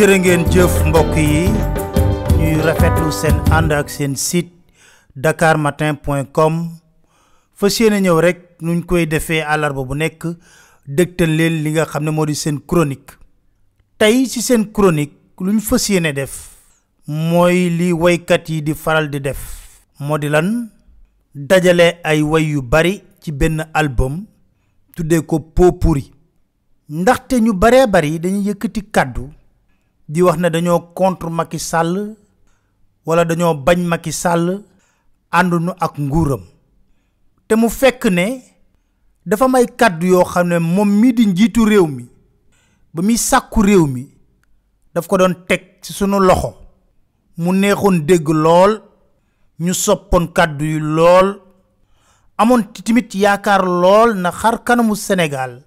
[0.00, 1.40] jërë ngeen jëf mbokk yi.
[2.38, 4.48] Ñuy rafetlu seen ànd ak seen site
[5.14, 6.54] dakarmatin.com
[7.52, 10.24] fas yéene ñëw rek nuñ koy defee àllarba bu nekk
[10.86, 13.12] dëgtal leen li nga xam ne moo di seen chronique.
[13.98, 16.32] Tey ci seen chronique luñ fas def
[17.06, 19.38] mooy li waykat yi di faral di def.
[19.98, 20.70] Moo lan?
[21.34, 24.24] Dajale ay way yu bari ci benn album
[24.96, 26.10] tuddee ko pot pourri.
[26.88, 29.28] Ndaxte ñu baree bari dañuy yëkkati kàddu
[30.10, 32.16] di wax ne dañoo contre Macky Sall
[33.06, 34.62] wala dañoo bañ Macky Sall
[35.30, 36.42] àndunu ak nguuram.
[37.46, 38.42] Te mu fekk ne
[39.26, 42.04] dafa may kàddu yoo xam ne moom mii di njiitu réew mi
[42.94, 44.08] ba muy sàkku réew mi
[44.94, 46.54] daf ko doon teg ci sunu loxo.
[47.36, 48.82] Mu neexoon dégg lool
[49.60, 51.38] ñu soppoon kàddu yi lool
[52.36, 55.62] amoon timit yaakaar lool na xar kanamu Sénégal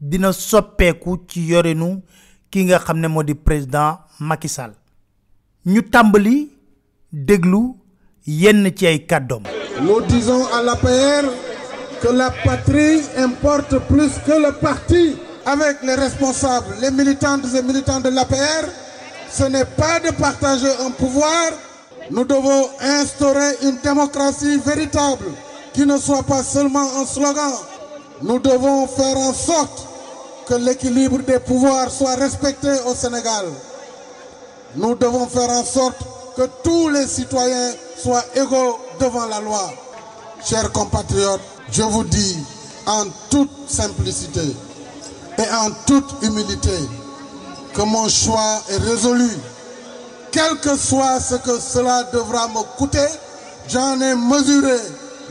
[0.00, 1.40] dina soppeeku ci
[9.82, 11.24] Nous disons à l'APR
[12.02, 15.16] que la patrie importe plus que le parti.
[15.46, 18.68] Avec les responsables, les militantes et militants de l'APR,
[19.30, 21.50] ce n'est pas de partager un pouvoir.
[22.10, 25.24] Nous devons instaurer une démocratie véritable
[25.72, 27.52] qui ne soit pas seulement un slogan.
[28.22, 29.86] Nous devons faire en sorte
[30.50, 33.46] que l'équilibre des pouvoirs soit respecté au Sénégal.
[34.74, 35.98] Nous devons faire en sorte
[36.36, 39.72] que tous les citoyens soient égaux devant la loi.
[40.44, 41.40] Chers compatriotes,
[41.70, 42.36] je vous dis
[42.84, 44.40] en toute simplicité
[45.38, 46.76] et en toute humilité
[47.72, 49.30] que mon choix est résolu.
[50.32, 53.06] Quel que soit ce que cela devra me coûter,
[53.68, 54.78] j'en ai mesuré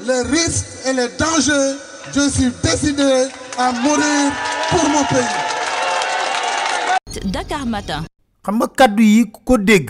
[0.05, 1.75] les risques et les dangers.
[2.13, 3.27] Je suis décidé
[3.57, 4.31] à mourir
[4.69, 5.35] pour mon pays.
[7.31, 8.03] Dakar Matin.
[8.43, 9.89] xam nga kàddu yi ku ko dégg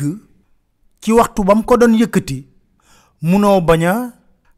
[1.02, 2.48] ci waxtu ba mu ko doon yëkkati
[3.22, 3.96] munoo bañ a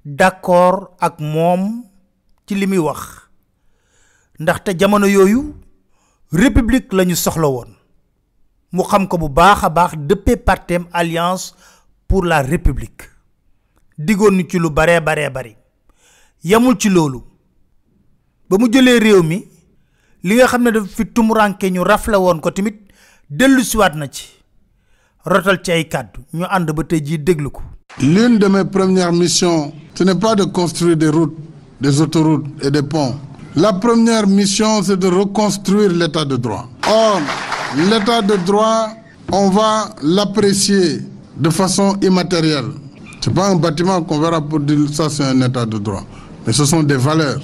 [0.06, 1.84] d'accord ak moom
[2.47, 3.28] ci li muy wax.
[4.40, 5.56] Ndaxte jamono yooyu
[6.31, 7.75] république lañu soxla woon.
[8.72, 11.53] Mu xam ko bu baax a baax dëppee partem alliance
[12.07, 13.03] pour la république.
[13.97, 15.56] Diggoon ñu ci lu baree baree bari.
[16.44, 17.30] Yamul ci loolu
[28.01, 31.38] L'une de mes premières missions, ce n'est pas de construire des routes,
[31.79, 33.16] des autoroutes et des ponts.
[33.56, 36.67] La première mission, c'est de reconstruire l'état de droit.
[36.88, 37.22] Or,
[37.90, 38.90] l'état de droit,
[39.31, 41.00] on va l'apprécier
[41.38, 42.72] de façon immatérielle.
[43.22, 46.03] C'est pas un bâtiment qu'on verra pour dire ça, c'est un état de droit.
[46.45, 47.40] Mais ce sont des valeurs,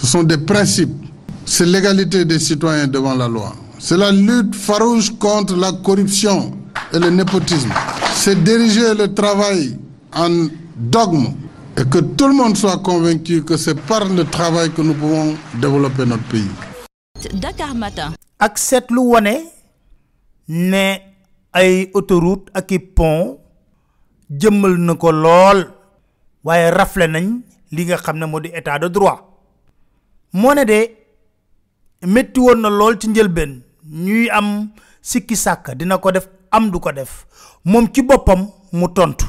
[0.00, 0.94] ce sont des principes.
[1.44, 3.54] C'est l'égalité des citoyens devant la loi.
[3.78, 6.52] C'est la lutte farouche contre la corruption
[6.92, 7.70] et le népotisme.
[8.14, 9.76] C'est diriger le travail
[10.14, 10.46] en
[10.76, 11.26] dogme
[11.76, 15.34] et que tout le monde soit convaincu que c'est par le travail que nous pouvons
[15.60, 16.48] développer notre pays.
[17.34, 18.12] Dakar Matin.
[18.40, 19.34] ak seetlu wane
[20.48, 20.84] ne
[21.52, 23.36] ay autoroute ak i pont
[24.32, 25.60] jëmmal na ko lool
[26.44, 27.26] waaye rafle nañ
[27.76, 29.29] li nga xam ne moo di état de droit
[30.32, 30.90] moo ne de
[32.06, 34.70] métti woon na lool ci njëlbeen ñuy am
[35.02, 37.26] sikki sàkk dina ko def am du ko def.
[37.64, 39.26] moom ci boppam mu tontu.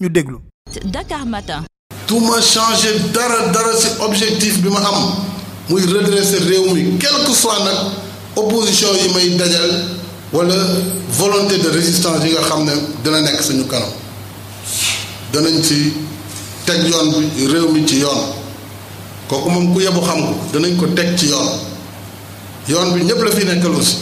[0.00, 0.38] ñu déglu.
[0.84, 1.64] Dakar Matin.
[2.06, 5.14] tout ma changé dara dara ci objectif bi ma am
[5.68, 7.92] muy redresser réew mi quel que soit nag
[8.36, 9.70] opposition yi may dajal
[10.32, 10.54] wala
[11.10, 13.88] volonté de résistance yi nga xam ne dina nekk suñu kanam.
[15.32, 15.92] Danañ ci
[16.66, 18.43] teg yoon bi réew mi ci yoon.
[19.28, 21.48] Kooku moom ku yebu xam ko danañ ko teg ci yoon.
[22.68, 23.96] Yoon bi ñëpp la fi nekkal aussi.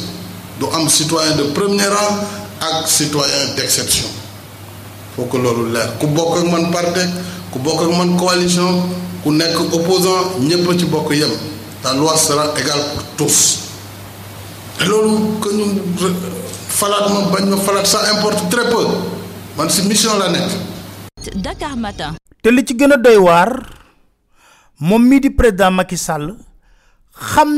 [0.59, 2.23] Du am citoyen de premier rang
[2.61, 4.07] ak citoyen d'exception.
[5.17, 5.99] Faut que loolu leer.
[5.99, 7.03] Ku bokk ak man parti
[7.51, 8.87] ku bokk ak man coalition
[9.23, 11.31] ku nekk opposant ñëpp ci bokk yem.
[11.83, 13.59] La loi sera égale pour tous.
[14.79, 15.65] Te loolu que ñu
[16.69, 18.87] falaat ma bañ ma falaat ça importe très peu.
[19.59, 20.51] Man si mission la nekk.
[21.43, 22.15] Dakar Matin.
[22.43, 23.51] te li ci gën a doy waar
[24.83, 26.35] moom mii di président Macky Sall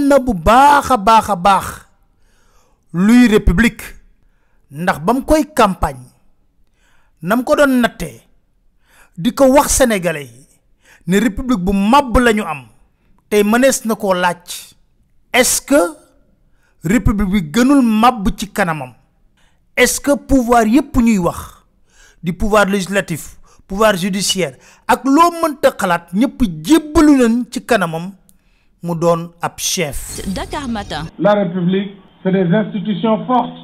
[0.08, 1.26] na bu baax a baax
[3.32, 3.82] république
[4.70, 6.04] ndax ba koy campagne
[7.22, 8.20] nam ko doon nattee
[9.16, 10.46] di wax sénégalais yi
[11.06, 12.66] ne république bu màbb la ñu am
[13.86, 13.94] na
[15.32, 15.80] est-ce que
[16.84, 18.50] république bi gënul màbb ci
[19.76, 21.64] est-ce que pouvoir yépp ñuy wax
[22.32, 24.55] pouvoir législatif pouvoir judiciaire
[24.87, 28.12] ak loo mënta xalaat ñëpp jébbalu nañ ci kanamam
[28.82, 31.05] mu doon ab chef Dakar Matin.
[31.19, 33.58] La République, c'est des institutions fortes.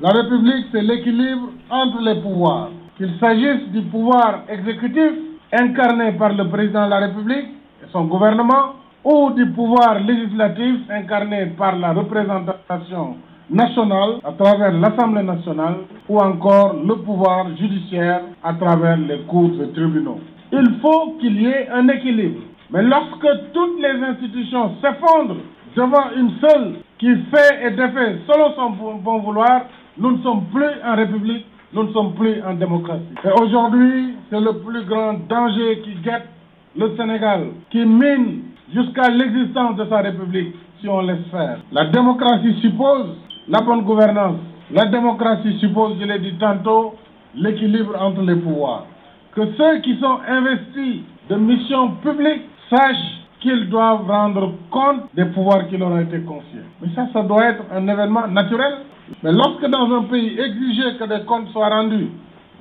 [0.00, 2.70] La République, c'est l'équilibre entre les pouvoirs.
[2.96, 5.12] Qu'il s'agisse du pouvoir exécutif,
[5.52, 7.48] incarné par le président de la République
[7.82, 8.74] et son gouvernement,
[9.04, 13.16] ou du pouvoir législatif, incarné par la représentation
[13.52, 15.76] nationale à travers l'Assemblée nationale,
[16.08, 20.18] ou encore le pouvoir judiciaire à travers les cours et tribunaux.
[20.52, 22.40] Il faut qu'il y ait un équilibre.
[22.70, 25.36] Mais lorsque toutes les institutions s'effondrent
[25.76, 29.62] devant une seule qui fait et défait selon son bon vouloir,
[29.98, 33.02] nous ne sommes plus en République, nous ne sommes plus en démocratie.
[33.24, 36.28] Et aujourd'hui, c'est le plus grand danger qui guette
[36.76, 38.42] le Sénégal, qui mine
[38.74, 41.58] jusqu'à l'existence de sa République si on laisse faire.
[41.72, 43.16] La démocratie suppose
[43.48, 44.36] la bonne gouvernance.
[44.70, 46.94] La démocratie suppose, je l'ai dit tantôt,
[47.34, 48.86] l'équilibre entre les pouvoirs.
[49.34, 55.68] Que ceux qui sont investis de missions publiques sachent qu'ils doivent rendre compte des pouvoirs
[55.68, 56.60] qui leur ont été confiés.
[56.80, 58.74] Mais ça, ça doit être un événement naturel.
[59.22, 62.08] Mais lorsque dans un pays exiger que des comptes soient rendus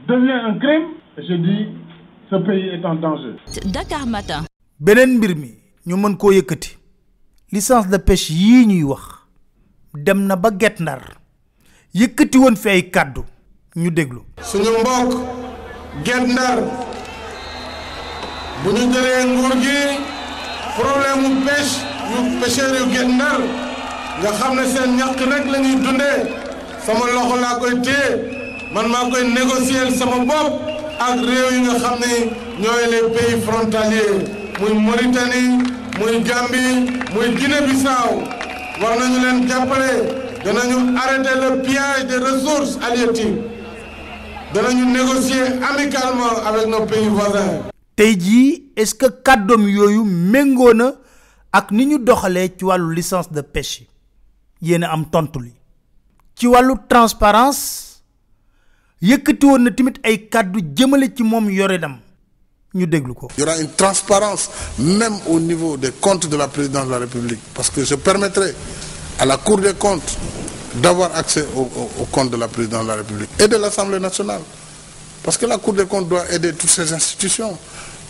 [0.08, 0.88] devient un crime,
[1.18, 1.68] je dis,
[2.30, 3.36] ce pays est en danger.
[3.66, 4.44] Dakar Matin.
[4.82, 5.50] beneen mbir mi
[5.86, 6.72] ñu mën koo yëkkati
[7.54, 9.21] licence de pêche yii ñuy wax
[9.94, 11.02] dem na ba Guet Ndar
[11.94, 13.24] yëkkati woon fi ay kàddu
[13.76, 14.22] ñu déglu.
[14.42, 15.12] Suñu mbokk
[16.06, 16.60] Guet Ndar
[18.64, 19.80] bu ñu jëlee nguur gi
[20.78, 21.30] problème mu
[22.12, 23.40] yu pêcheurs yu Guet Ndar
[24.22, 25.78] nga xam ne seen ñàkk rek la ñuy
[26.86, 28.10] sama loxo laa koy téye
[28.74, 30.54] man maa koy négocier sama bopp
[31.00, 32.12] ak réew yi nga xam ne
[32.62, 34.24] ñooy les pays frontaliers
[34.60, 35.60] muy Mauritanie
[36.00, 38.41] muy Gambie muy Guinée-Bissau.
[38.82, 39.92] War nañu leen jàppale
[40.44, 43.40] danañu arrêter le pillage des ressources halieutiques
[44.54, 47.64] danañu négocier amicalement avec nos pays voisins.
[47.96, 50.94] tey jii est-ce que kàddoom yooyu méngoo na
[51.52, 53.88] ak ni ñu doxalee ci wàllu licence de pêche
[54.62, 55.54] yéen a am tontu li.
[56.36, 58.02] Ci wàllu transparence
[59.02, 61.98] yëkkati woon na tamit ay kàddu jëmale ci moom yore dam
[62.74, 62.88] Il
[63.38, 67.40] y aura une transparence même au niveau des comptes de la présidence de la République
[67.54, 68.56] parce que je permettrai
[69.20, 70.18] à la Cour des comptes
[70.76, 74.00] d'avoir accès aux au, au comptes de la présidence de la République et de l'Assemblée
[74.00, 74.40] nationale.
[75.22, 77.58] Parce que la Cour des comptes doit aider toutes ces institutions.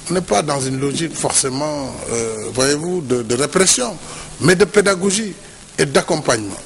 [0.09, 3.97] On n'est pas dans une logique forcément, euh, voyez-vous, de répression,
[4.41, 5.33] mais de pédagogie
[5.79, 6.57] et d'accompagnement.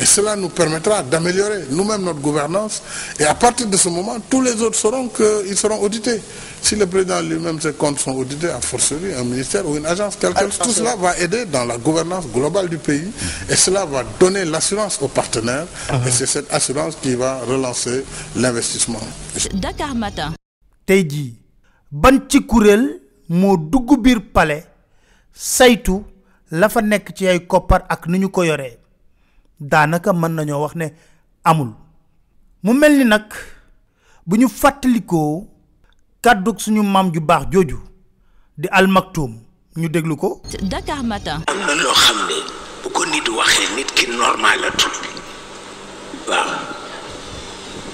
[0.00, 2.82] Et cela nous permettra d'améliorer nous-mêmes notre gouvernance.
[3.18, 6.20] Et à partir de ce moment, tous les autres sauront qu'ils seront audités.
[6.62, 10.16] Si le président lui-même, ses comptes sont audités, à forcerie, un ministère ou une agence,
[10.16, 13.10] quelque chose, tout cela va aider dans la gouvernance globale du pays.
[13.50, 15.66] Et cela va donner l'assurance aux partenaires.
[16.06, 18.04] Et c'est cette assurance qui va relancer
[18.36, 19.00] l'investissement.
[19.54, 20.32] Dakar Matin.
[20.90, 21.34] tey jii
[22.02, 22.82] ban ci kuréel
[23.28, 24.64] moo dugg biir palais
[25.32, 26.00] saytu
[26.50, 28.79] la fa nekk ci ay koppar ak ni ñu ko yoree
[29.60, 30.86] daanaka mën nañoo wax ne
[31.44, 31.70] amul.
[32.62, 33.24] mu mel ni nag
[34.26, 35.46] bu ñu fàttalikoo
[36.24, 37.78] kàddug suñu maam ju baax jooju
[38.60, 39.32] di almaktuum
[39.80, 40.28] ñu déglu ko.
[40.70, 41.40] Dakar Matin.
[41.50, 42.36] am na loo xam ne
[42.82, 44.92] bu ko nit waxee nit ki normal la tul
[46.28, 46.50] waaw.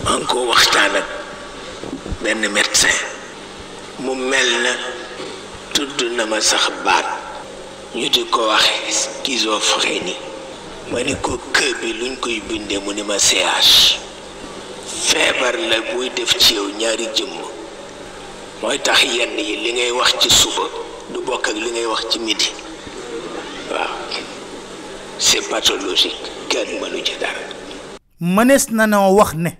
[0.04, 1.06] Maa ngi ko waxtaan ak
[2.22, 2.96] benn médecin.
[4.04, 4.72] Mu mel na
[5.74, 7.06] tudd na ma sax baat.
[7.94, 10.35] Ñu di ko waxe schizophrénie.
[10.92, 11.74] Ma ni ko kër
[12.22, 13.98] koy bindee mu ni ma CH
[14.86, 15.54] feebar
[18.62, 20.62] mooy tax yenn yi li ngay wax ci suba
[21.12, 22.48] du bokk li ngay wax ci midi.
[23.70, 23.94] Waaw.
[25.18, 25.42] C'est
[28.20, 29.50] mënees na noo wax ne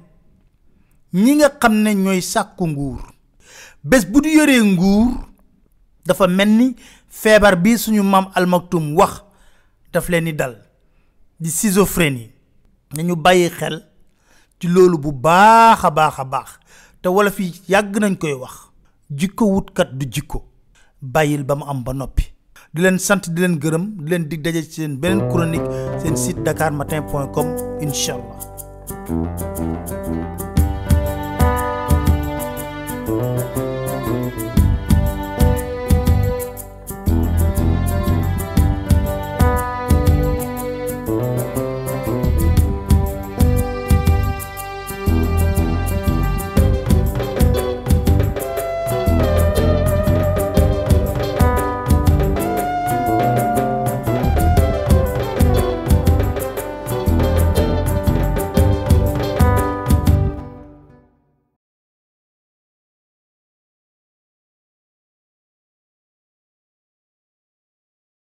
[1.13, 3.01] ñi nga xam ne ñooy sàkku nguur
[3.85, 5.13] bés bu du yoree nguur
[6.07, 6.77] dafa mel ni
[7.09, 9.23] feebar bi suñu maam almaktum wax
[9.93, 10.67] daf leen di dal.
[11.41, 12.31] Di schizophrénie.
[12.97, 13.83] Nañu bàyyi xel
[14.61, 16.49] ci loolu bu baax a baax a baax.
[17.03, 18.55] Te wala fi yàgg nañ koy wax.
[19.11, 20.43] Jikko wutkat du jikko.
[21.03, 22.25] Bàyyil ba mu am ba noppi.
[22.73, 25.69] Di leen sant di leen gërëm di leen dig daje ci seen beneen chronique
[26.03, 27.47] seen site dakarmatin.com
[27.81, 29.86] incha allah.